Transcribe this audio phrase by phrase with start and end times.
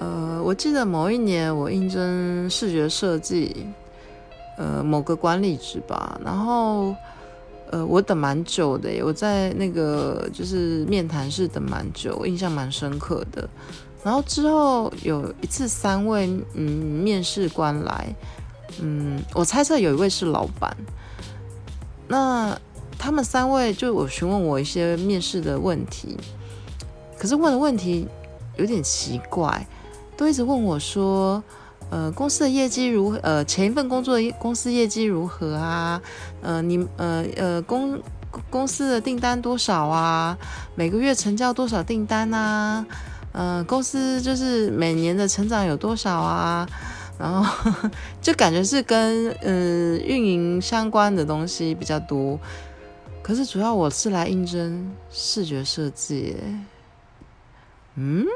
[0.00, 3.66] 呃，我记得某一年我应征视觉设计，
[4.56, 6.96] 呃，某个管理职吧，然后，
[7.70, 13.46] 呃，我等蛮久的，我在那个就是面谈室等蛮久，我印象蛮深刻的。
[14.02, 18.08] 然后之后有一次三位嗯面试官来，
[18.80, 20.74] 嗯，我猜测有一位是老板，
[22.08, 22.58] 那
[22.98, 26.16] 他们三位就我询问我一些面试的问题，
[27.18, 28.08] 可是问的问题
[28.56, 29.66] 有点奇怪。
[30.20, 31.42] 都一直问我说，
[31.88, 33.18] 呃，公司的业绩如何？
[33.22, 35.98] 呃，前一份工作的公司业绩如何啊？
[36.42, 37.98] 呃，你呃呃公
[38.50, 40.36] 公司的订单多少啊？
[40.74, 42.84] 每个月成交多少订单啊？
[43.32, 46.68] 呃，公司就是每年的成长有多少啊？
[47.18, 47.88] 然后
[48.20, 52.38] 就感觉是跟嗯运营相关的东西比较多。
[53.22, 56.36] 可是主要我是来应征视觉设计，
[57.94, 58.26] 嗯。